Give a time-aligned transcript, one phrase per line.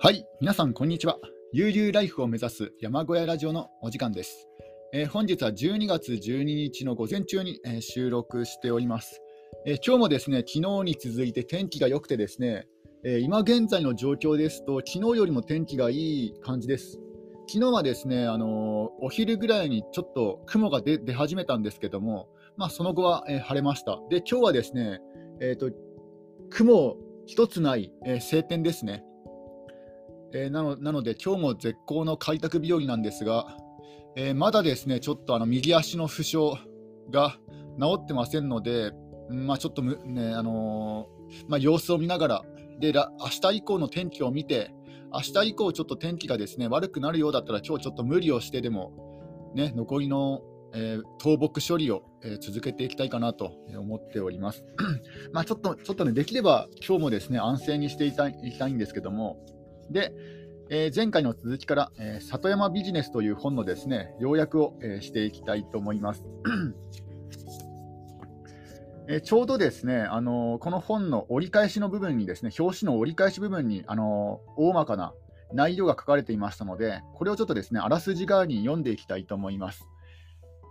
[0.00, 1.18] はい、皆さん、こんにちは。
[1.52, 4.46] 悠々ライフを目指す山小屋ラジオのお時間です。
[4.92, 9.20] えー、本日は12月12日の午前中に、えー、収録しております、
[9.66, 12.68] えー、今日もですね、昨日に続いて天気が良くてですね、
[13.04, 15.94] え今現在の状況ですと、昨日よりも天気がい
[16.26, 17.00] い感じです。
[17.48, 23.98] 昨日はですね、あのお昼ぐらいにちょっと雲が出始めたんですけども、まあ、その後は、え晴れました。
[24.10, 25.00] で、今日はですね、
[25.40, 25.72] えーと
[26.50, 26.96] 雲
[27.26, 29.04] 一つない、え、晴天ですね。
[30.32, 33.56] えー、なのなので、今日も絶好の開拓日和なんですが、
[34.16, 36.38] えー、まだですね、ちょっとあの右足の負傷
[37.10, 37.38] が
[37.80, 38.92] 治ってませんので、
[39.30, 41.08] まあ、ちょっとね、あの
[41.48, 42.42] まあ、様子を見ながら、
[42.80, 44.72] で明日以降の天気を見て、
[45.12, 50.42] 明日以降、ちょっと天気がですね悪くなるようだったら、今日ちょっと無理をしてでも、ね、残りの
[50.74, 54.64] えー、倒木処理を、えー、続けていきたいかなと思っております。
[55.32, 59.38] まあちょっと、ちょっとね、できれば今日もですね、安静にしていたいいきたいんですけども、
[59.90, 60.12] で、
[60.70, 66.24] えー、前回の続きから、え里山ビジネスという本のですね、要約を、えしていきたいと思います。
[69.08, 75.14] えちょうどですね、あのこの本の折り返しの部分にですね、表紙の折り返し部分に、あの大まかな
[75.54, 79.88] 内容が書かれていましたので、これをちょっとですね、あらすじ側に読んでいきたいと思います。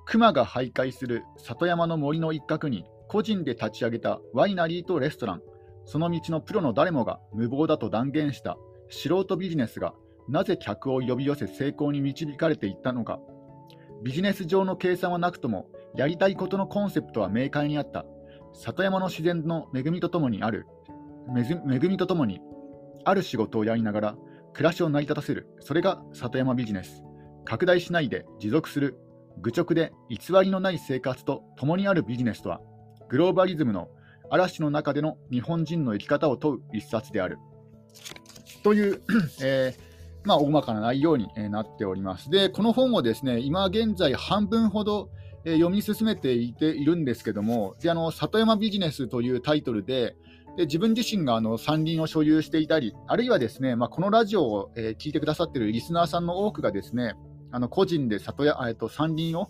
[0.05, 5.41] 熊が徘徊する里山の森の一角に個人で立ち上げたワイナリーとレストラン、
[5.85, 8.57] その道のプロの誰もが無謀だと断言した
[8.89, 9.93] 素人ビジネスが
[10.27, 13.19] なぜ客を呼び寄せ成功に導かれていったのか。
[14.03, 18.05] ビジネス上の計算はなくとも、やりたいことのコンセプトは明快にあった。
[18.53, 20.67] 里山の自然の恵みとともにある、
[21.35, 22.41] 恵みとともに、
[23.05, 24.17] ある仕事をやりながら
[24.53, 25.47] 暮らしを成り立たせる。
[25.59, 27.03] それが里山ビジネス。
[27.45, 28.97] 拡大しないで持続する
[29.41, 32.59] 愚直で偽りのない生活と共にあるビジネスとは、
[33.07, 33.87] グローバリズムの
[34.29, 37.37] 嵐の中での日本人の生き方を問う一冊である。
[38.67, 39.01] という、
[39.41, 42.29] えー、まあ、大まかな内容になっております。
[42.29, 45.09] で、この本をですね、今現在半分ほど
[45.45, 50.17] 読み進めていているんですけども、であの里山ビジネスというタイトルで、
[50.57, 57.13] で自分自身があの山林を所有していたり、あるいはですね、まあ、このラジオを、え、聞いてくださっているリスナーさんの多くがですね、
[57.51, 59.47] あの個人で里や、えっと、山林を、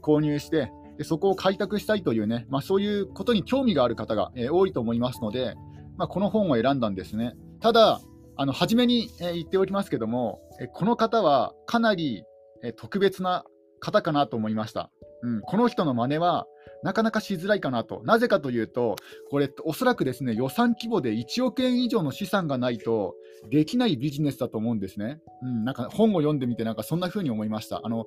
[0.00, 5.56] 購入してで、そこを開拓したいというね、まあ、そういうことに興味がある方が、多いと思いますので、
[5.98, 7.34] まあ、この本を選んだんですね。
[7.60, 8.00] ただ、
[8.36, 12.24] あの初めに、え、言っておきますけども、えこの方はかなり、
[12.62, 13.44] え特別な
[13.80, 14.90] 方かなと思いました。
[15.22, 16.46] うん、この人の真似は
[16.82, 18.02] なかなかしづらいかなと。
[18.04, 18.96] なぜかというと、
[19.30, 23.14] これ、おそらくですね予算規模で1億円以上の資産がないと
[23.50, 25.20] できないビジネスだと思うんですね。
[25.42, 27.80] うん、なんか本を読んでみて、なんかそんな風に思いました。
[27.84, 28.04] あの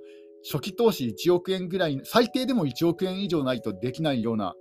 [0.49, 4.55] 初期投資1億円ぐらい、最低でも1億円以上ないとできないような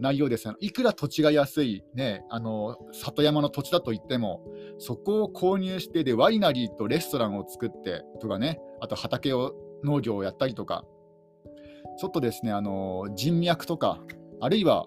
[0.00, 0.54] 内容ですね。
[0.60, 4.42] いくら土地が安い、ね、あの里山の土地だと言っても、
[4.78, 10.84] そこを購入してで、ワイナリーとレストランを作ってとかね、あと畑を農業をやったりとか、
[11.98, 14.00] ちょっとですね、あの人脈とか、
[14.40, 14.86] あるいは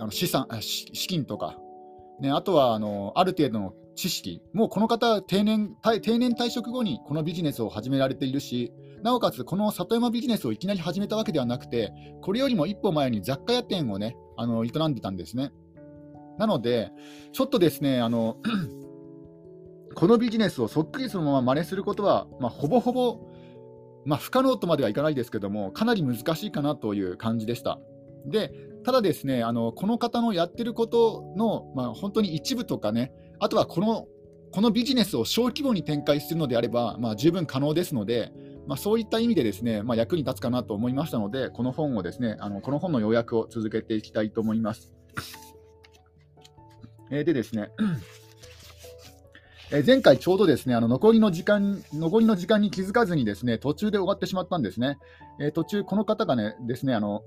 [0.00, 1.56] あの資産資金とか、
[2.20, 11.92] ね、あとはあのある程度の知識、もうこの方定年、定年退職後にこのビジネスを始められているし、なおかつこの里山ビジネスをいきなり始めたわけではなくて、
[12.22, 15.52] これよりも一歩前に雑貨屋店をね、あの営んでたんですね。
[16.38, 16.90] なので、
[17.32, 18.38] ちょっとですね、あの
[19.94, 23.18] このビジネスをそっくりそのまま真似することは、まあ、ほぼほぼ
[24.08, 27.78] まあ、不可能とまではいかないですけども、かなり難しいかなという感じでした。
[28.24, 34.06] で、ただですね、あのこの方のやってることの、まあ、本当に一部とかね、あとはこの
[34.50, 38.32] このビジネスを小規模に展開するのであれば、まあ、十分可能ですので、
[38.68, 44.92] まあ、そういった意味でですね、まあ、役に立つかなと思いましたので、この本をですね、あのこの本の要約を続けていきたいと思います。
[47.10, 47.70] えー、でですね、
[49.72, 54.98] え前回ちょうどですね、あの残りの時間、残りの時間に気づかずにですね、途中で終わってしまったんですね。
[55.40, 57.22] えー、途中、この方がね、ですね、あの、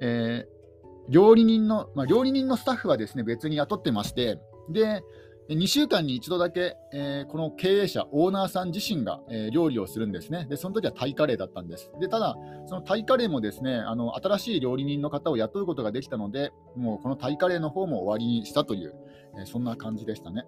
[0.00, 4.38] えー、料理人の、まあ、料理人のスタッフはですね、別に雇ってまして、
[4.70, 5.02] で、
[5.48, 10.46] 2週間に1度だけ、えー、この経営者、オーナーさん自身が、えー、料理をするんですね。
[10.48, 11.90] で、その時はタイカレーだったんです。
[12.00, 12.36] で、ただ、
[12.66, 18.94] そのタイカレーもですね、あの新しい料理人の方を雇うことができたので、もうこのタイカレーの方も終わりにしたという、
[19.38, 20.44] えー、そんな感じでしたね。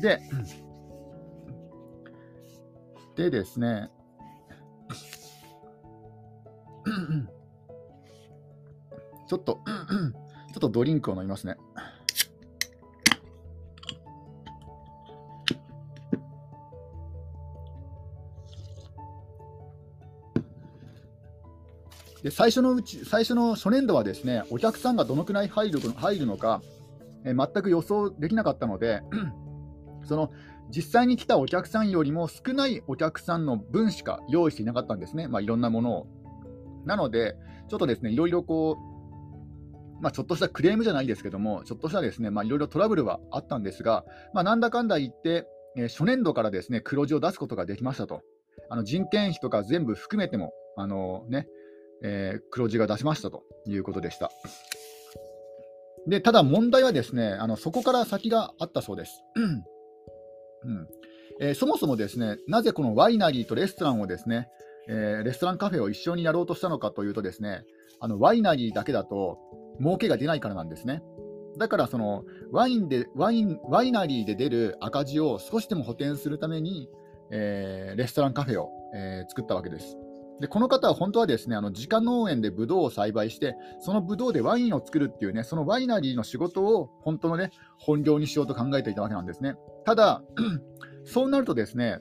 [0.00, 0.20] で、
[3.16, 3.90] でですね、
[9.28, 9.58] ちょっと、
[10.52, 11.56] ちょっとドリンクを飲みますね。
[22.28, 26.60] で最初のうち最初の初年度はですねお客さんがどのくらい入る入るのか、
[27.24, 29.00] え全く予想できなかったので
[30.04, 30.30] その
[30.70, 36.06] 実際に来たお客さんよりも少ないお客さんの分しか用意していなかったんですね、まあ、いろんなものを。
[36.84, 37.36] なので、
[37.68, 44.04] ちょっとですね、いろいろこう、まあ、ちょっとしたクレームじゃないですけども、ちょっとしたですね、まあ、いろいろトラブルはあったんですが、
[44.34, 45.46] まあ、なんだかんだ言って、
[45.76, 48.20] えー、初年度からですね、黒字を出すことができましたと。
[48.68, 51.48] あの人件費とか全部含めても、あのね、
[52.02, 54.30] えー、黒字が出しましたということでした。
[56.06, 59.22] で、ただ問題はですね、あのそこから先があったそうです。
[59.34, 60.88] うん
[61.40, 64.48] えー、そもそもですね、なぜこのワイナリーとレストランをですね、
[64.88, 67.62] えー、レストランカフェを一緒にやろうとしたのかというとですね、
[68.00, 69.38] あのワイナリーだけだと
[69.80, 71.02] 儲けが出ないからなんですね。
[71.58, 76.88] だからそのワインでワインワイナリーで出る赤字を少しでも補填するために、
[77.30, 79.96] えー、レストランカフェを、えー、作ったわけです。
[80.40, 89.56] でこの方は本当はですねあの自家農園でブドウを栽培してそのブドウでワインを作るっていうねそのワイナリーの仕事を本当のね本業にしようと考えていたわけなんですね。
[89.84, 90.22] ただ
[91.04, 92.00] そうなるとですね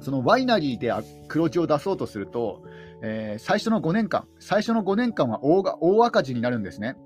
[0.00, 0.92] そのワイナリーで
[1.28, 2.62] 黒字を出そうとすると、
[3.02, 6.96] えー、最初の5年間最初の5年間は大赤字になるんですね。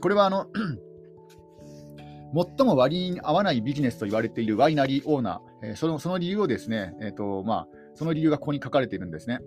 [0.00, 0.48] これはあの
[2.34, 9.40] 最も割に合わないビジネスと言われているワイナリーオーナー、えー、そのその理由をですね、えーとまあ、その理由がここに書かれているんですね。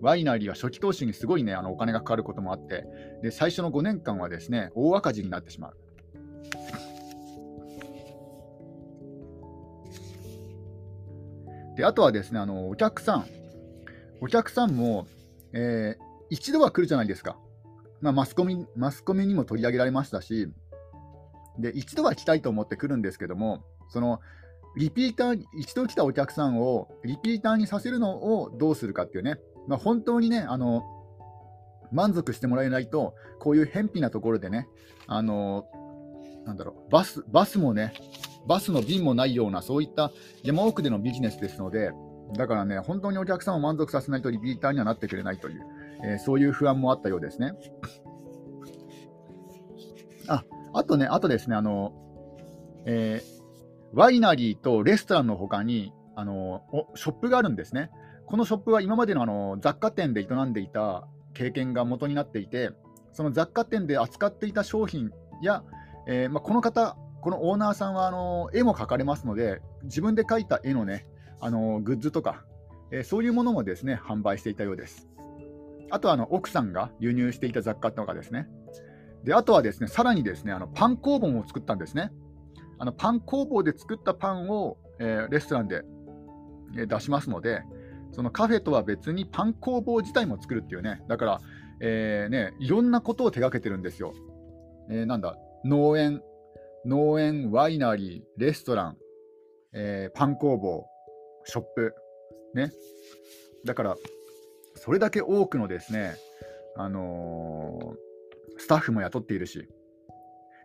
[0.00, 2.84] ワイナリーは初期投資にすごいね、あのお金がかかることもあって、
[3.22, 5.76] で最初の5年間はですね、大赤字になってしまう。
[11.76, 13.26] であとはですね、あのお客さん、
[14.20, 15.06] お客さんも、
[15.52, 17.36] えー、一度は来るじゃないですか。
[18.00, 20.48] まあ、マスコミマスコミにも取り上げられましたし、
[21.58, 24.20] で一度は来たいと思って来るんですけども、その
[24.76, 30.84] リピーター、一度来たお客さんをリピーターにさせるのをどうするかっていうね、まあ、本当にね、あの
[31.92, 34.68] 満足してもらえないと、こういう偏僻なところでね、
[35.06, 35.66] あの
[36.44, 37.94] なんだろうバス、バスもね、
[38.46, 40.12] バスの便もないような、そういった
[40.42, 41.90] 山奥でのビジネスですので、
[42.36, 45.60] だからね、本当にお客さんを満足させないとリピーターにはなってくれないという、
[46.04, 47.54] えー、そういう不安もあったようですね。
[50.28, 51.92] ああとね、あとですね、あの、
[52.86, 53.39] えー
[53.92, 56.62] ワイナリーとレストランの他にあの
[56.94, 57.90] ショップがあるんですね。
[58.26, 62.70] このショップは今までのあの雑貨店で営んでいた経験が元になっていて、
[63.12, 65.10] その雑貨店で扱っていた商品
[65.42, 65.64] や、
[66.06, 71.06] えー、まあ、この方、このオーナーさんはあの絵も描かれますので、自分で描いた絵のね、
[71.40, 72.44] あのグッズとか、
[72.92, 75.08] えー、そういうものもですね販売していたようです。
[75.90, 78.46] あとはあの奥さんが輸入していた雑貨とかですね。
[79.24, 82.12] であとはですね、さらにですね、あのパン工房を作ったんですね。
[82.80, 85.82] あのパン工房で作ったパンを、えー、レストランで、
[86.78, 87.62] えー、出しますので、
[88.10, 91.40] そのカフェとは別にパン工房自体も作るっていうね、だから、
[91.80, 94.14] えー、ね、いろんなことを手がけてるんですよ。
[94.88, 96.22] えー、なんだ、農園、
[96.86, 98.96] 農園、ワイナリー、レストラン、
[99.74, 100.86] えー、パン工房、
[101.44, 101.94] ショップ、
[102.54, 102.72] ね。
[103.66, 103.96] だから、
[104.74, 106.14] それだけ多くのですね、
[106.76, 109.68] あのー、スタッフも雇っているし、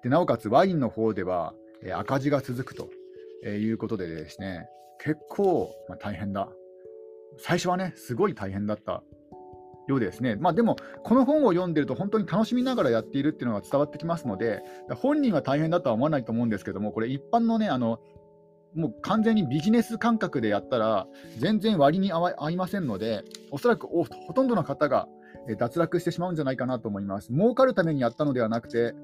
[0.04, 1.54] でなおかつワインの方では、
[1.94, 2.90] 赤字が続くと
[3.48, 4.68] いうことでですね、
[5.00, 6.50] 結構、ま大変だ。
[7.38, 9.04] 最初はね、すごい大変だった
[9.88, 10.36] ようですね。
[10.36, 14.62] まあでも、この本を読んでると本当に楽しみながらやっているっていうのが伝わってきますので、
[14.96, 18.00] 本人は大変だとは思わないと思うんですけども、これ一般のね、あの、
[18.74, 25.08] もう完全にビジネス感覚でやったら、全然割に合いませんので、おそらくほとんどの方が
[25.58, 27.32] 脱落してしまうんじゃないかなと思います。
[27.32, 28.96] 儲かるためにやったのではなくて、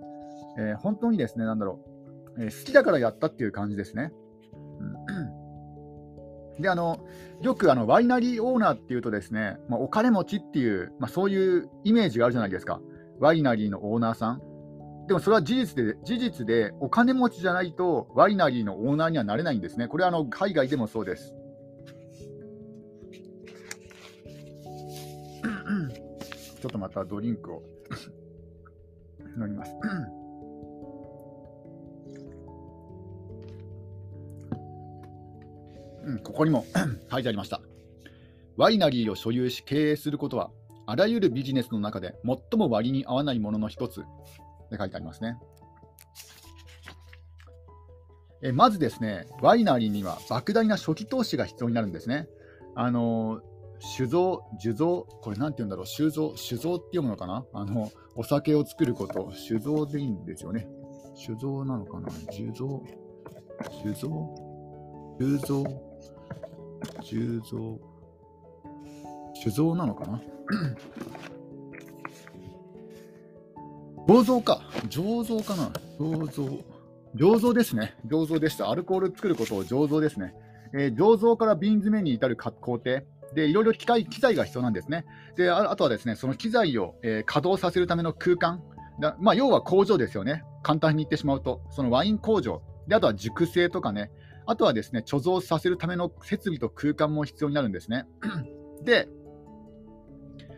[0.58, 1.91] えー、本当にですね、なんだろう、
[2.38, 4.12] えー、好きだからやったっていう感じですね。
[6.60, 7.06] であの
[7.42, 12.80] よくあのワイナリーオーナーっていうとですね、まあ、お金持ちっていう、まあ、そういうイメージがあるじゃないですか、
[13.20, 14.42] ワイナリーのオーナーさん。
[15.08, 19.88] でもそれは事実で事実でお金持ちじゃないとワイナリーのオーナーにはなれないんですね。
[19.88, 21.34] これはあの海外でもそうです。
[26.62, 27.64] ちょっとまたドリンクを
[29.36, 29.74] 飲みます。
[36.04, 36.66] うん、ここにも
[37.12, 37.62] 書いてありました。
[38.58, 40.52] ワイナリーを所有し経営することは、
[40.86, 44.04] あらゆるビジネスの中で最も割に合わないものの一つっ
[44.70, 45.38] て書いてありますね。
[48.44, 52.28] えまずですね、ワイナリーには莫大な初期投資が必要になるんですね。
[52.76, 53.42] あの
[53.82, 57.46] 酒造、酒造、これなんて言うんだろう、酒造、酒造って読むのかな？
[57.54, 60.68] あの、お酒を作ること、酒造でいいんですよね。
[61.16, 62.10] 酒造なのかな？
[62.10, 62.84] 酒造、
[63.84, 64.36] 酒造、
[65.20, 65.91] 酒造、
[67.02, 67.80] 鋳造。
[69.36, 70.22] 酒造なのかな？
[74.08, 74.62] 醸造か。
[74.90, 75.72] 醸造かな？
[76.00, 76.64] 醸造。
[77.16, 77.96] 醸造ですね。
[78.08, 78.70] 醸造でした。
[78.70, 80.34] アルコール作ることを醸造ですね。
[80.74, 83.02] えー、醸造から瓶詰めに至る工程。
[83.36, 85.06] で、いろいろ機械機材が必要なんですね。
[85.38, 88.62] で、あとはですね、その機材を、えー、稼働させるための空間。
[89.00, 90.44] だまあ、要は工場ですよね。
[90.64, 91.62] 簡単に言ってしまうと。
[91.70, 92.62] そのワイン工場。
[92.92, 94.12] で、あとは熟成とかね。
[94.46, 98.06] あとはですね、貯蔵させるための設備と空間も必要になるんですね。
[98.84, 99.08] で、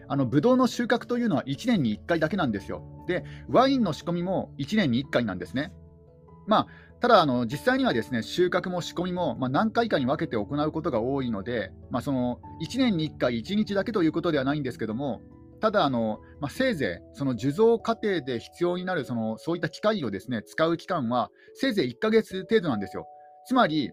[0.08, 3.06] あのブドウの収穫というのは1年に1回だけなんですよ。
[3.08, 5.74] で、ワインの仕込みも1年に1回なんですね。
[6.48, 6.68] まあ、
[7.02, 15.22] ただあの、実際にはですね収穫も仕込みも、まあ、何回かに分けて行うことが多いので、まあ、その1年に1回、1日だけということではないんですけども、
[15.64, 23.08] ただあの、まあ、せいぜいその受蔵過程で必要になるそのそういった機械をですね使う期間は、せいぜい1ヶ月程度なんですよ。
[23.48, 23.90] つまり、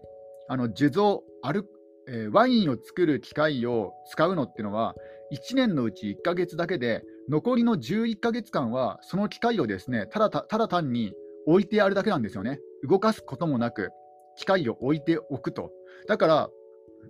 [0.49, 1.65] あの受蔵アル、
[2.09, 4.95] えー、ワインを作る機械を使うのっていうのは、
[5.31, 11.13] 1年のうち1ヶ月だけで、残りの11ヶ月間は、その機械をですねただただ単に
[11.47, 12.59] 置いてあるだけなんですよね。
[12.83, 13.91] 動かすこともなく、
[14.35, 15.71] 機械を置いておくと。
[16.05, 16.49] だから、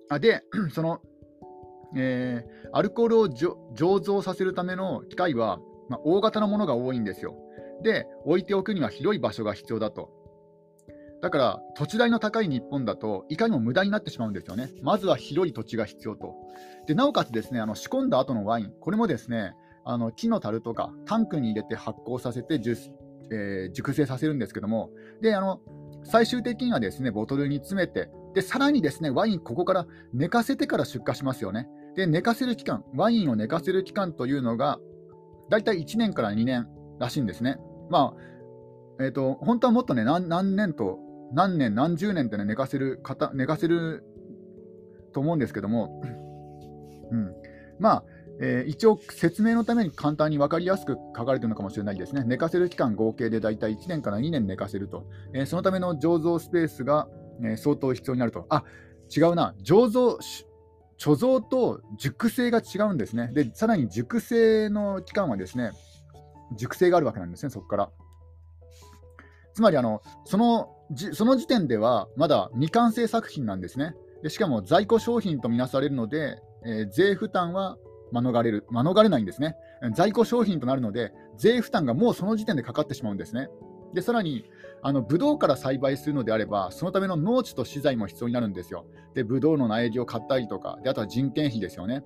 [0.09, 1.01] あで、 その、
[1.95, 7.35] えー、アルコールを醸造させるための機械は、まあ、大型のものが多いんですよ。
[7.83, 10.09] で、置いておくには広い場所が必要だと。
[11.21, 14.69] だから、土地代の高い日本だと、いかにも無駄になってしまうんですよね。
[14.81, 16.35] まずは広い土地が必要と。
[16.87, 22.59] でなおかつですね、あの仕込んだ後のワイン、これもですね、あの木の樽とかタンクに入れて発酵させて
[23.33, 24.89] えー、熟成させるんですけども、
[25.21, 25.59] であの
[26.03, 31.67] 最終的にはですねボトルに詰めて、でさらにですねワイン、ここから寝かせてから出荷しますよね。
[31.95, 34.79] で寝かせる期間、ワインを寝かせる期間というのが、
[35.49, 36.67] だいたい1年から2年
[36.99, 37.57] らしいんですね。
[37.89, 38.31] まあ
[38.99, 40.99] えーと、本当はもっとね何、何年と、
[41.33, 44.03] 何年、何十年って、ね、寝かせる方寝かせる
[45.13, 46.01] と思うんですけども、
[47.11, 47.33] うん、
[47.79, 48.03] まあ、
[48.39, 52.23] えー、一応、説明のために簡単に分かりやすく書かれているのかもしれないですね。
[52.25, 55.05] 寝かせる期間合計でだいたい1年から2年寝かせると。
[55.33, 57.07] えー、そのための醸造スペースが、
[57.43, 58.45] えー、相当必要になると。
[58.49, 58.63] あ
[59.15, 59.53] 違うな。
[59.63, 60.17] 醸造、
[61.01, 63.31] 貯蔵と熟成が違うんですね。
[63.33, 65.71] で、さらに熟成の期間はですね、
[66.55, 67.89] 熟成があるわけなんですね、そこから。
[69.55, 73.95] つまりあのそのじ、その時点ではまだ未完成作品なんですね。
[74.21, 77.77] でしかも在庫商品とみなされるので、えー、税負担は
[78.11, 79.55] 免れる、免れないんですね。
[79.95, 83.47] 在庫商品となるので、税負担がもうその時点でかかってしまうんですね。
[83.95, 84.45] で、さらに、
[84.83, 88.85] あのブドウから栽培するのであれば、そのための農地と資材も必要になるんですよ。
[89.13, 92.03] で、ブドウの苗木を買ったりとか、であとは人件費ですよね。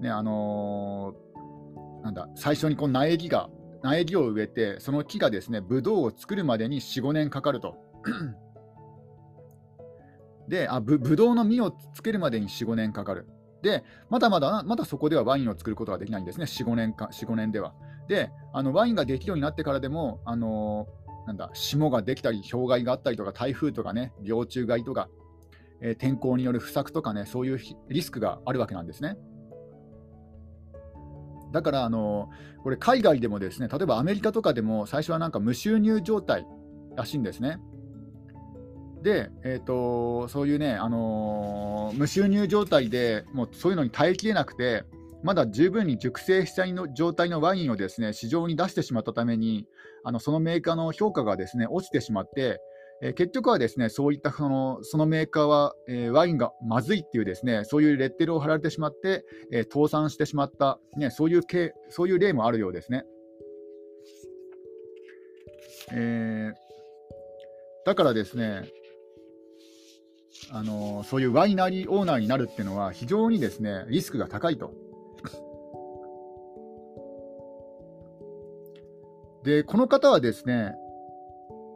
[0.00, 3.48] ね、あのー、なんだ、最初にこう苗木が、
[3.82, 7.76] 苗木を植えて、その木がですね、ブドウを作るまでに4、5年かかると。
[10.48, 13.26] で、あぶぶどうの実をつけるまでに4、5年かかる。
[13.62, 17.74] で、まだまだ、まだそこではワインを作ることができないんですね、4、5年か、4、5年では。
[18.08, 25.08] で、あのワインができるようになってからでも、あのー、なんだ、霜ができたり、氷害があったりとか、台風とかね、病虫害とか、
[25.80, 29.16] えー、天候による不作とかね、そういうリスクがあるわけなんですね。
[31.52, 32.30] だから、あの、
[32.62, 36.46] これ海外でもですね、例えばアメリカとかでも最初はなんか無収入状態
[36.96, 37.58] らしいんですね。
[39.02, 44.84] で、えーと、そういうね、あのー、無収入状態でもうそういうのに耐えきれなくて、
[45.22, 49.66] まだ十分に熟成したいの状態のワインをですね市場に出してしまったために、
[50.06, 52.60] あのそのメーカーの評価がですね落ちてしまって、
[53.02, 63.02] え、結局はですねそういったそのそのメーカーは、え、ワインがまずいっていうですねそういうレッテルを貼られてしまって、え、倒産してしまった、ね、そういう系そういう例もあるようですね。
[65.92, 66.52] え
[67.84, 68.70] だからですね、
[70.52, 74.72] あのそういうワイナリーオーナーになるっていうのは非常にですねリスクが高いと。
[79.46, 80.74] でこの方はですね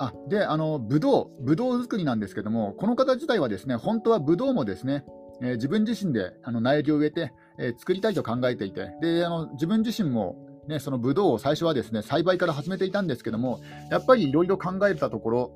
[0.01, 5.05] あであのブドウ、ブドウ作りなんですけども、この方自体はですね本当はブドウもですね、
[5.41, 10.37] えー、自分自身であの苗木を植えて、えー、作りたいと考えていて、であの自分自身も、
[10.67, 13.61] ね、そのブドウを最初はですね栽培から始めていたんですけども、
[13.91, 15.53] やっぱりいろいろ考えたところ、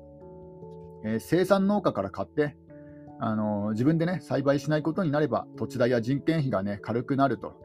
[1.03, 2.55] えー、生産農家から買って、
[3.19, 7.55] あの自分でね栽培しないことになれば土地代や人件費がね軽くなると、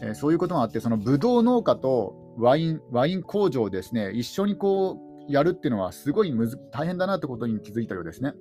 [0.00, 8.32] えー、そういうこともあってそのブドウ農家とワインワイン工場をですね一緒にこうやるっていうのはすごいむず大変だなってことに気づいたようですね。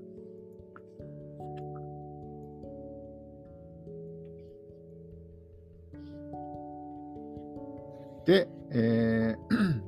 [8.26, 9.88] で、えー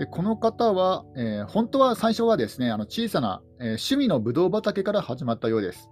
[0.00, 5.90] でこの方は、えー、本当は最初はですねあの小さな、えー、趣味のブドウ畑から始まったようです。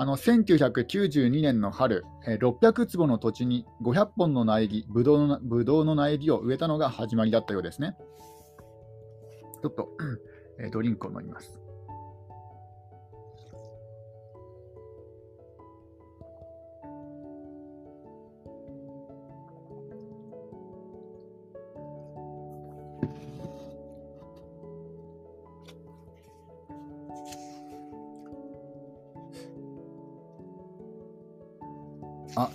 [0.00, 7.96] あの1992年の春、えー、600坪の土地に500本の苗木、ブドウのブドウの苗木を植えたのが始まりだったようですね。
[9.60, 9.88] ちょっと、
[10.60, 11.60] えドリンクを飲みます。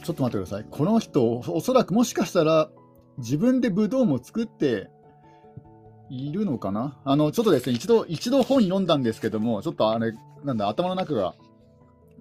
[0.03, 0.65] ちょっと待ってください。
[0.69, 2.69] この人、おそらくもしかしたら、
[3.17, 4.89] 自分でブドウも作って
[6.09, 6.99] いるのかな？
[7.05, 11.35] あの、ちょっとですね、一度、一度本読んだんですけども、ちょっとあれ、なんだ、頭の中が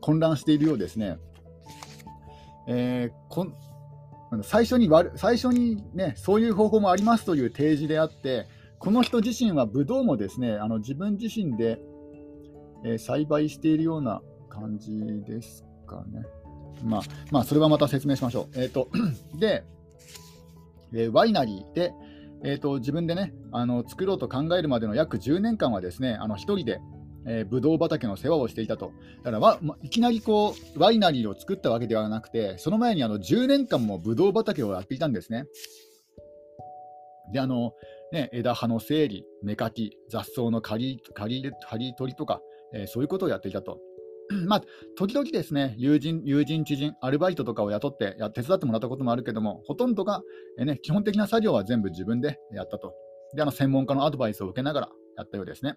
[0.00, 1.18] 混乱しているようですね。
[2.68, 3.52] えー、こん
[4.42, 8.46] 最初に最初にね、そういう方法もありますという提示であって、
[8.78, 11.80] この人自身はブドウもですね、あの自分自身で、
[12.84, 16.22] えー、栽培しているような感じですかね。
[16.82, 18.60] まあ、まあ、それはまた説明しましょう。
[18.60, 18.88] えっ、ー、と、
[19.38, 19.64] で、
[20.94, 21.94] えワイナリーで、
[22.44, 26.80] えーと、自分でねあの作ろうと考えるまでの約10年間はですねあの1人で、
[27.26, 28.92] えー、ブドウ畑の世話をしていたと。
[29.22, 35.46] だからわ、いきなりこうワイナリーを作ったわけではなくて、その前にあの10年間もブドウ畑をやっていたんですね。
[37.32, 37.72] で、あの、
[38.12, 42.40] ね、枝葉の整理、芽かき、雑草の刈り刈り刈り取りとか、
[42.74, 43.78] えー、そういうことをやっていたと。
[44.46, 44.62] まあ、
[44.96, 50.22] 時々ですね、友人、友人、知人、アルバイトとかを雇ってや手伝ってもらったこともあるけども、ほとんどが、
[50.58, 52.94] えね、基本的な作業は全部自分でやったと。
[53.34, 55.76] で、あの専門家のアドバイスを受けながらやったようですね。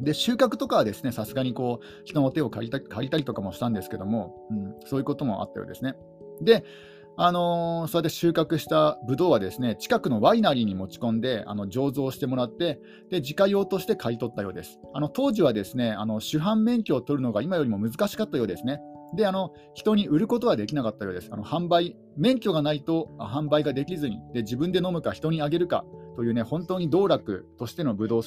[0.00, 5.94] で、収穫とかはですね、さすがにこう、人の手を借りた借りたりとかもしたんですけども、うん、そういうこともあったようですね。
[6.40, 6.64] で、
[7.16, 14.78] あのー、そうやって収穫したブドウはですね近くのワイナリーに持ち込んであの醸造してもらってで自家用として買い取ったようです。
[14.94, 18.80] あの当時はですねあの主犯免許を取るのが今よりも難しかったようですね。
[19.14, 21.28] であの人に売ることはできなかったようです。
[21.30, 25.84] あの販売免許がないと販売ができずにで自分で飲むか人にあげるか
[26.16, 28.22] というね本当に道楽としてのブドウ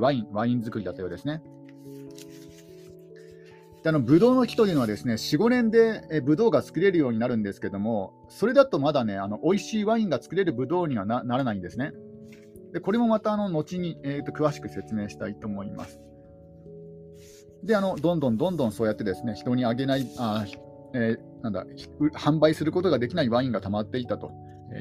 [0.00, 1.42] ワインワイン作りだったようですね。
[3.82, 11.92] であのブドウの木というのはですね4、5年でえブドウが作れるようになるんですけども、それだとまだね、あの美味しいワインが作れるブドウにはならないんですね。
[12.72, 16.00] でこれもまたあの後に、えーと、詳しく説明したいと思います。
[17.64, 20.46] であの、どんどんどんどんそうやってですね人にあげない、あ
[20.94, 21.66] えー、なんだ
[22.14, 24.32] 販売することができないワインが溜まっていたと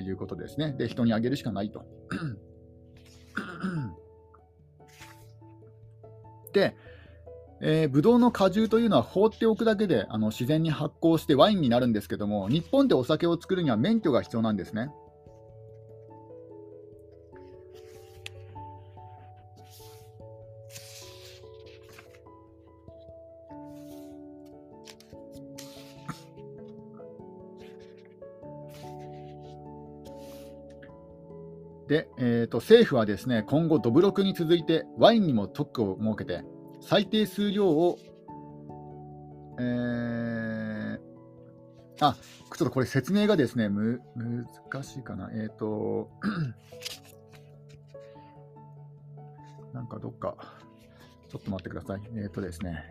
[0.05, 0.73] いうことですね。
[0.77, 1.85] で、人にあげるしかないと。
[6.53, 6.75] で、
[7.63, 14.89] えー、ブドウの果汁というのは放っておくだけであの自然に発酵してワインになるんですけども日本でお酒を作るには免許が必要なんですね。
[31.87, 36.41] で、えーと、政府はですね今後、どぶろくに続いてワインにも特許を設けて
[36.81, 37.97] 最低数量を、
[39.59, 40.99] えー、
[42.01, 45.29] あ、ちょっとこれ説明がですね、む難しいかな。
[45.33, 46.09] えっ、ー、と、
[49.73, 50.35] なんかどっか、
[51.29, 52.01] ちょっと待ってください。
[52.07, 52.83] えっ、ー、とですね。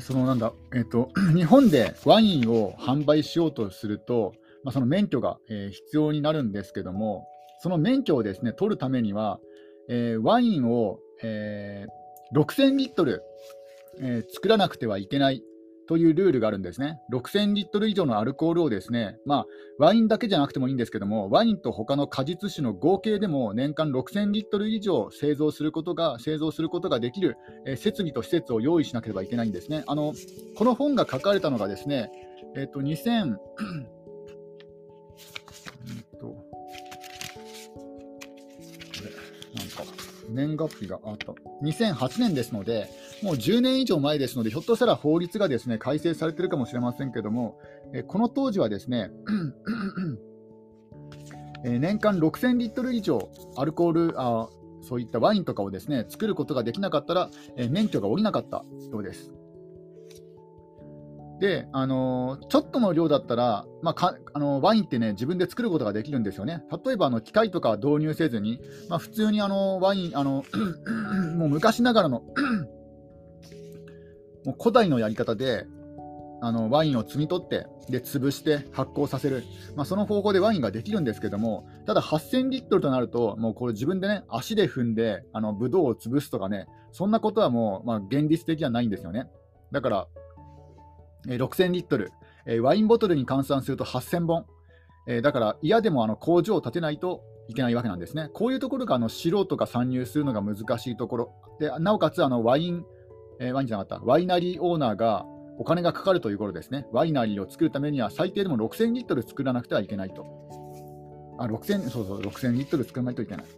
[0.00, 7.26] そのなんだ、えーと、 日本でワインを販売しようとすると、まあ、その免許が、えー、必要になるんですけども、
[7.60, 9.40] その免許をですね取るためには、
[9.88, 13.22] えー、ワインを、えー、6000リットル、
[14.00, 15.42] え作らなくてはいけない
[15.86, 17.00] というルールがあるんですね。
[17.12, 19.46] 6000リットル以上のアルコールをですね、まあ、
[19.78, 29.84] ワインだけじゃなくてもいいんですけども、ワインと他の果実酒の合計でも年間6000リットル以上製造することが製造することができる、えー、設備と施設を用意しなければいけないんですね。
[29.86, 30.14] あの
[30.56, 32.10] この本が書かれたのがですね、
[32.56, 33.36] えっ、ー、と2000
[40.30, 41.32] 年月日があった。
[41.62, 42.88] 2008年ですので、
[43.24, 47.58] もう10年以上前ですので、ひょっとしたら法律がですね改正されているかもしれませんけども、
[47.94, 49.10] えこの当時はですね、
[51.64, 54.50] え年間6000リットル以上アルコールあ、
[54.82, 58.58] そういったワインとかをですね作ることができなかったら、え免許が下りなかった
[58.92, 59.32] ようです。
[61.40, 66.62] で、あのちょっとの量だったら、まあ、かあのワインってね、自分で作ることができるんですよね。
[66.84, 68.60] 例えばあの機械とか導入せずに、
[68.90, 70.44] まあ、普通にあのワイン、あの
[71.38, 72.22] もう昔ながらの
[74.44, 75.66] もう古代のやり方で、
[76.40, 79.44] あのワインを摘み取ってで潰して発酵させる、
[79.76, 89.26] まあ、その方法でワインができるんですけどもただ8000リットルとなるともうこれ自分でね足で踏んであのブドウを潰すとかねそんなことはもう、まあ、現実的じゃないんですよね。
[89.72, 90.06] だから
[91.26, 92.12] 6000リットル、
[92.62, 94.46] ワインボトルに換算すると8000本、
[95.22, 98.28] だから嫌でもあの工場を建てないといけないわけなんですね。
[98.32, 102.84] こういうところがあの素人が参入するのが難しいところ、でなおかつあのワイン、
[103.40, 105.26] えー、ワインじゃなかった、ワイナリーオーナーが
[105.58, 106.86] お金がかかるということですね。
[106.92, 110.26] ワイナリーを作るためには最低でも6000リットル作らなくてはいけないと。
[111.38, 113.44] あ、6000、そうそう、6000リットル作らないといけない。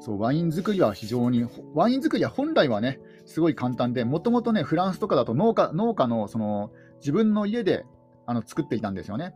[0.00, 7.84] そうワイン作りは非常に、ワイン作りは本来はね、すごい簡単で、もともとね、フランスとかだと農家農家のその自分の家で
[8.26, 9.34] あの作っていたんですよね。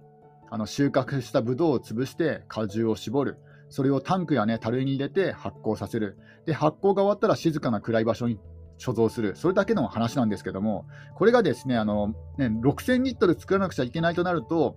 [0.51, 3.39] あの収穫したブドウを潰して果汁を絞る。
[3.69, 6.19] それをタンクやね、樽に入れて発酵させる。
[6.47, 8.39] で、発酵が終わったら静かな暗い場所に
[8.79, 9.37] 貯蔵する。
[9.37, 14.77] それだけの話なんですけども、これがですね、あのね6000リットル作らなくちゃいけないとなると、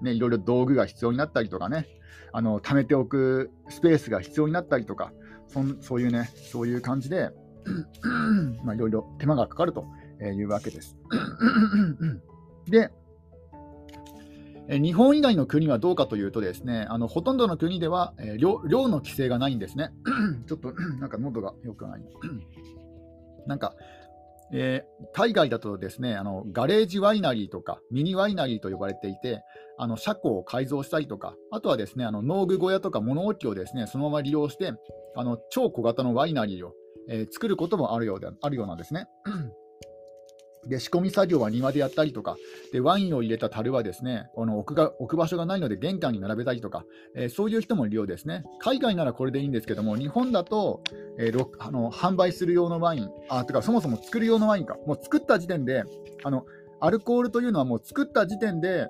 [0.00, 1.86] ね、いろいろ道具が必要になったりとかね、
[2.32, 5.12] あの貯めておくスペースが必要になったりとか、
[5.48, 7.30] そそういうね、そういう感じで、
[8.64, 9.84] まあ、いろいろ手間がかかると
[10.22, 10.96] いうわけです。
[12.66, 12.90] で、
[14.68, 19.92] 日本以外の国はどうかというとですね、あのほとんどの国では、えー、量量の規制がないんですね。
[20.46, 22.02] ちょっと なんか喉がよくない。
[23.46, 23.74] なんか、
[24.52, 29.42] えー、海外だとですねあのガレージワイナリーとかミニワイナリーと呼ばれていて、
[29.78, 34.72] あの車庫を改造したりとか、あとはですねあの農具小屋とか物置をですねそのまま利用して、
[35.16, 36.74] あの超小型のワイナリーを
[37.08, 39.06] えー、作ることもあるようであるようなんですね。
[40.66, 42.36] で仕込み作業は庭でやったりとか、
[42.72, 48.44] でワインを入れた樽はですねこの置くが置く場所がないので玄関に並べたりとか、えー、そういう人も利用ですね。
[48.58, 50.82] 海外ならこれでいいんですけども、日本だと、
[51.18, 55.84] えー、あの販売する用のワイン、あとかそもそも作る用のワインか、もう作った時点で、
[56.24, 56.44] あの
[56.80, 58.88] アルコールというのはもう作った時点で、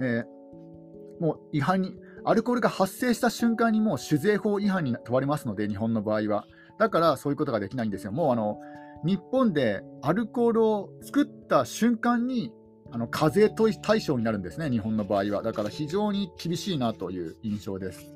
[0.00, 6.46] えー、もう違反に、アルコールが発生した瞬間にもう酒税法違反に問われますので、日本の場合は。
[6.78, 8.12] だからそういうことができないんですよ。
[8.12, 8.58] もうあの
[9.04, 12.52] 日本でアルコールを作った瞬間に
[12.90, 15.42] あの課税対象になるんですね、日本の場合は。
[15.42, 18.14] だから非常に厳しいなという印象です。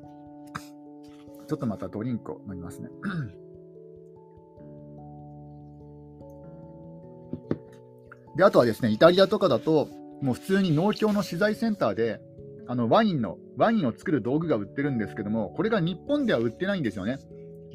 [1.47, 2.89] ちょっとまたドリンクを飲みますね。
[8.37, 9.89] であとはですね、イタリアとかだと、
[10.21, 12.21] もう普通に農協の資材センターで、
[12.67, 17.19] あのワインのワインを作る道具が売ってるんですけども、これが日本では売ってないんですよね。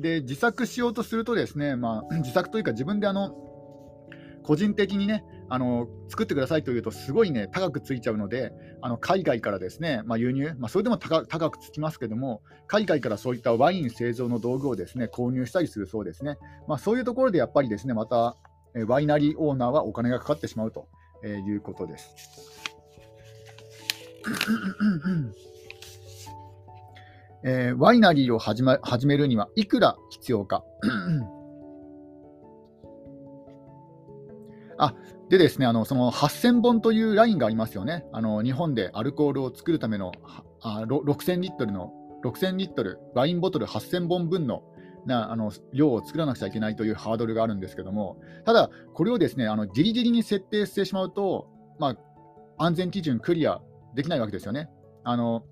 [0.00, 3.34] で自作しようとするとですね、まあ、 自作というか自分であの
[4.42, 8.52] 個人的にねあの作ってくださいというとすごいね高くついちゃうので
[8.82, 16.36] あの海外からですね、まあ、輸入、まあ、それでも高くつきますけども海外からそういったワイン製造の道具をですね購入したりするそうですね、
[16.68, 18.36] まあ、そういうところでやっぱりですねまた
[18.86, 20.88] ワイナリーオーナーはお金がかかってしまうと
[21.24, 22.10] いうことです。
[27.44, 30.64] えー、ワイナリーを始,、ま、始めるにはいくら必要か？
[34.76, 34.94] あ
[35.28, 38.06] でですね、あのその8000本というラインがありますよね。
[38.12, 40.12] あの日本でアルコールを作るための
[40.60, 41.92] あ6000リットルの
[42.24, 44.62] 6000リットル、ワインボトル8000本分の
[45.06, 51.96] なあの量を作らなくちゃいけないというハードルがあるんですけども、ただ、これをですねあのギリギリに設定してしまうと、ま
[52.58, 53.60] あ、安全基準クリア
[53.94, 54.70] できないわけですよね。
[55.04, 55.44] あの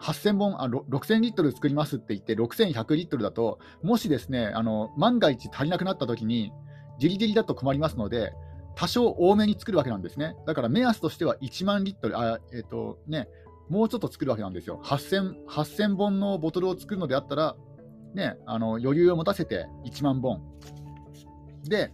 [0.00, 6.52] 8000本あ6000リットル作りますって言って6100リットルだともしですねあの万が一足りなくなった時に
[6.98, 8.32] ギリギリだと困りますので
[8.78, 10.36] 多少多めに作るわけなんですね。
[10.46, 13.28] だから目安としては1万リットルあ、えーとね、
[13.68, 14.80] もうちょっと作るわけなんですよ。
[14.84, 17.56] 8000, 8000本のボトルを作るのであったら、
[18.14, 20.42] ね、あの余裕を持たせて1万本。
[21.64, 21.92] で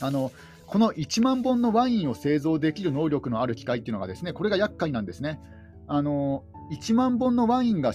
[0.00, 0.32] あの
[0.66, 5.38] この1万本のワインを製造できる能力のある機械っていうのがですねこれが厄介なんですね。
[5.86, 7.92] あの1万本のワインが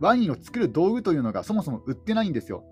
[0.00, 2.64] ワインを作る道具というのがそもそも売ってないんですよ。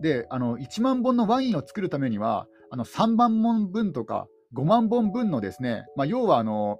[0.00, 6.78] で、あの1万本のワインを作るためには、あの3万本分とか5万本分のですね、まあ、要はあの、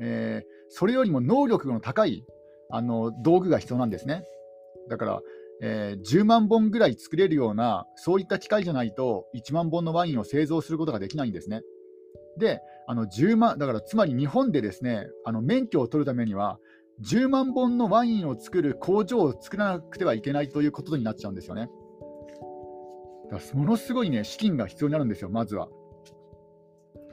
[0.00, 2.24] えー、それよりも能力の高い
[2.70, 4.24] あの道具が必要なんですね。
[4.88, 5.20] だから、
[5.62, 11.62] えー、10万本ぐらい作れるような、そういった機械じゃないと、1万本のワインを製造することができないんですね。
[12.38, 16.58] で、あの10万だからつまり日本でですねあの免許を取るためには、
[17.02, 21.68] 10万本のワインを作る工場を作らなくてはいけないということになっちゃうんですよね。
[23.30, 25.68] だからものすごいね、資金が必要になるんですよ、まずは。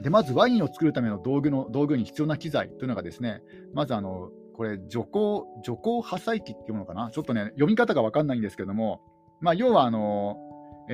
[0.02, 9.00] でまずワインを作るための道具の道具に必要な機材というのがですね、まずあのこれ除光、除光破砕機っていうものかな、ちょっとね、読み方が分かんないんですけども、
[9.40, 10.36] まあ、要はあの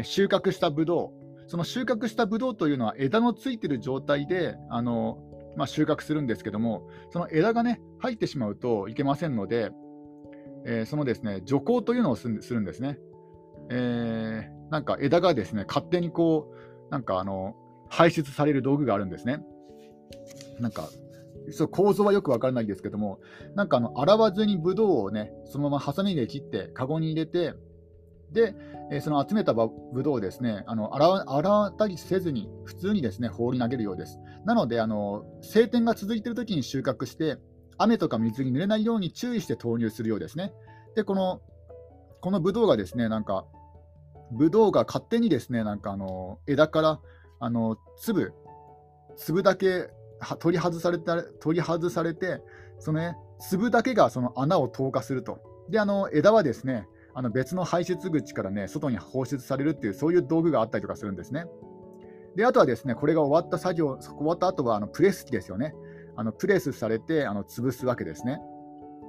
[0.03, 1.13] 収穫したブド
[1.47, 5.19] ウ、その収穫したブドウというのは枝のついてる状態であの、
[5.57, 9.71] まあ、収穫するんですけども、その枝がね、入ってしまうといけませんので、
[10.65, 12.99] えー、そのですね除光というのをするんですね。
[13.71, 16.53] えー、なんか枝がですね勝手にこ
[16.89, 17.55] う、なんかあの
[17.89, 19.45] 排出される道具があるんですね。
[20.61, 20.89] なんか
[21.51, 23.21] そう構造はよく分からないんですけども、
[23.55, 27.55] なんかあの洗わずにブドウをね、そのままハサミで切って、カゴに入れて、
[28.33, 28.55] で、
[28.91, 34.19] え、その集めたブドウをですね、あの洗洗ったりせずに、普通にですね放り投げるようです。
[34.45, 37.39] なので、あの晴天が続いているときに収穫して、
[37.79, 40.53] 雨とか水に濡れないように注意して投入するようですね。
[40.95, 41.41] で、この
[42.23, 43.45] このブドウがですね、なんか、
[44.31, 47.01] ブドウが勝手にですね、なんかあの枝から
[47.41, 48.33] あの粒、
[49.17, 49.91] 粒だけ
[50.39, 52.41] 取り外された取り外されて、
[52.79, 55.41] そのね、粒だけがその穴を透過すると。
[55.69, 61.47] で、あの枝はですね、あの別の排出口からね、外に放出されるっていう、そういう道具があったりとかするんですね。
[62.37, 65.75] で、あとはですね、これが終わった作業、終わった後はあのプレス機ですよね。
[66.17, 68.41] あのプレスされてあの潰すわけですね。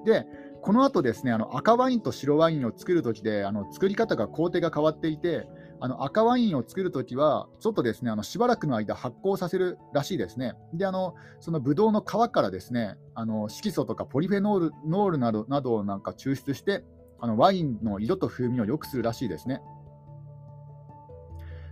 [0.06, 0.26] で、
[0.62, 5.48] この後ですね、あの赤ワインと白ワインを作るときで、あの作り方が工程が変わっていて、
[5.80, 10.56] あの赤ワインを作るときは、ちょっとですねあのしばらくの間発酵させるらしいですね。
[10.74, 16.84] で、あのそのブドウの皮からですねあの色素とかポリフェノールノールなどなどをなんか抽出して、
[17.20, 19.62] あのワインの色と風味を良くするらしいですね。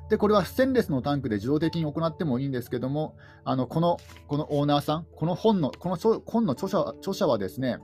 [0.10, 7.78] で、これはステンレスのタンクで自動的に行ってもいいんですけども、あのこのこのオーナーさん、この本のこの本の著者著者はですね、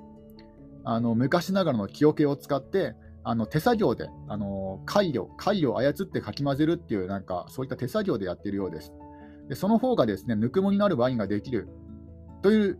[0.83, 8.91] あの昔ながらの木桶を使って、あの手作業で、あの貝を貝を操ってかき混ぜるっていう、なんかそういった手作業でやっているようです。
[9.47, 11.69] でその方がですね、ぬくもりのあるワインができる
[12.41, 12.77] という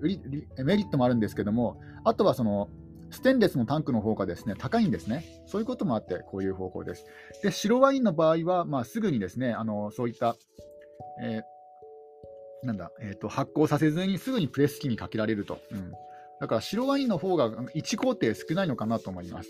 [0.66, 2.70] メリットもあるんですけども、あとはその
[3.10, 5.24] ステンレスのタンクの方がですね高いんですね。
[5.46, 7.06] そういうこともあって、こういう方法です。
[7.42, 10.36] で、白ワインの場合は、まあ、すぐにですね、あのそういった、
[11.22, 15.60] えー、なんだ、えーと、発酵させずにすぐにプレス機にかけられると。
[15.72, 15.92] うん、
[16.40, 19.50] だから白ワインの方が1工程少ないのかなと思います。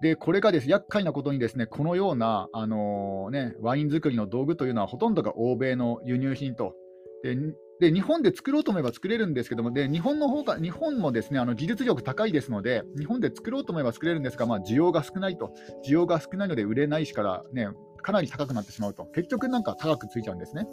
[0.00, 6.74] で、これがです厄介なことにですね、このような、あのー、ね、ワイン作りの道具というのはほとんどが欧米の輸入品と。
[7.22, 7.36] で
[7.80, 15.54] で日本で作ろうと思えば作れるんですけども、で日本の方が日本もですねあの技術力高いですので、日本で作ろうと思えば作れるんですが、まあ、需要が少ないと、
[15.86, 17.68] 需要が少ないので売れないしから、ね、
[18.02, 20.66] かなり高くなってしまうと、結局なんか高くついちゃうんですね。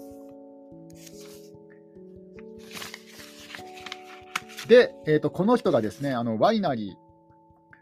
[4.68, 6.96] で、えーと、この人がですねあのワイナリー、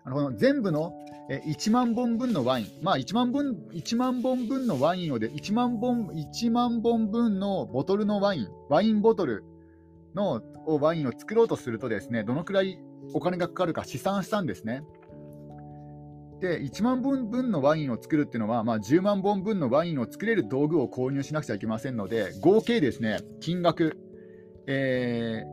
[0.04, 0.94] あのこの全部の
[1.30, 9.44] 1万本分のワイン、まあ、1万分 ,1 万本分のワインをで1万本 ,1 万本分のボトルのワイン、ワインボトル
[10.16, 12.78] のワインを作ろうとするとですね、どのくらい
[13.14, 14.84] お金がかかるか試算したんですね。
[16.42, 23.98] で、1万本分のワインを作るっていうのは、まあ、10万本分のワインを作れる道具を購入しなくちゃいけませんので、合計ですね、金額、
[24.68, 25.44] え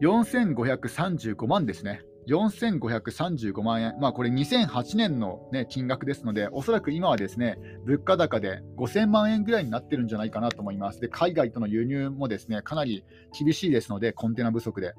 [0.00, 2.00] 4535万ですね。
[2.30, 11.00] 4535万円、まあ、これ2008年の、ね、金額ですので、おそらく今はですね物価高で5000万円ぐらいになってるんじゃないかなと思います。
[11.00, 13.04] で海外との輸入もですねかなり
[13.38, 14.94] 厳しいですので、コンテナ不足で。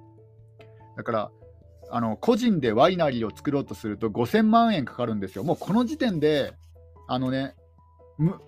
[0.98, 1.32] だから
[1.90, 5.44] あの個人でワイナリーを作ろうとすると5000万円かかるんですよ。
[5.44, 6.54] もうこの時点で
[7.08, 7.56] あのね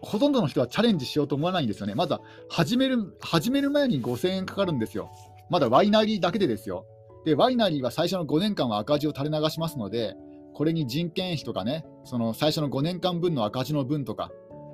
[0.02, 1.96] ほとんどの人はチャレンジしようと思わないんですよね。
[1.96, 5.10] まずは始める始める前に5000円かかるんですよ。
[5.50, 6.86] まだワイナリーだけでですよ。
[7.26, 10.16] で、ワイナリーは最初の5年間は赤字を垂れ流しますので、
[10.54, 14.32] これに人件費とかね、その最初の5年間分の赤字の分とか、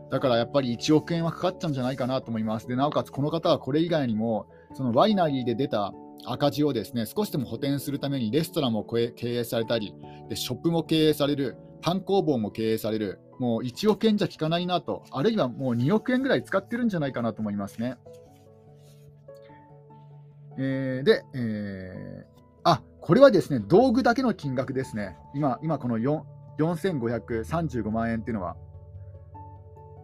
[0.09, 2.67] だからやっぱり1億円はかかっちゃうんじゃないかなと思います。
[2.67, 5.93] で、なおかつこの方はこれ以外にも、そのワイナリーで出た
[6.25, 9.93] 赤字をですね、少しでも補填するためにレストランも経営されたり、
[10.27, 17.95] でショップも経営される、パン工房も経営される、もう1億円じゃ効かないなと、あるいはもう2億円ぐらい使ってるんじゃないかなと思いますね。
[20.57, 22.38] えー、で、えー、
[23.09, 25.17] これはですね道具だけの金額ですね。
[25.33, 28.55] 今、今この4535万円っていうのは、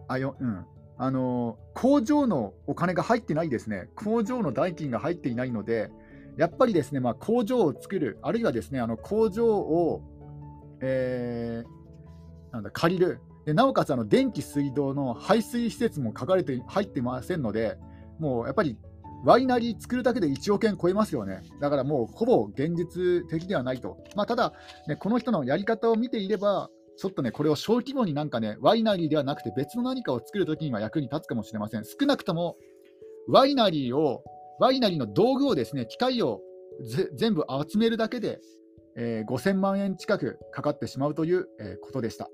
[0.08, 0.66] あようん。
[0.98, 5.92] あの工場のお金が入ってないですね、工場の代金が入っていないので、
[6.36, 10.02] やっぱりですね、まあ、工場を作る、あるいはですねあの工場を、
[10.80, 17.78] えー、なんだ借りる、でなおかつあの電気、水道の排水施設も書かれて入ってませんので、
[18.18, 18.76] もうやっぱり
[19.24, 21.42] ワイナリー作るだけで1億円超えますよね。
[21.60, 23.98] だからもうほぼ現実的ではないと。
[24.14, 24.52] まあ、ただ、
[24.86, 31.84] ね、この人のやり方を見ていれば、ちょっとね、これを小規模になんかね、ワイナリーではなくて別の何かを作るときには役に立つかもしれません。
[31.84, 32.56] 少なくとも、
[33.28, 34.22] ワイナリーを、
[34.58, 36.40] ワイナリーの道具をですね、機械を
[37.14, 38.40] 全部集めるだけで、
[38.96, 42.30] えー、5000万円近くかかってしまうという、えー、ことでした。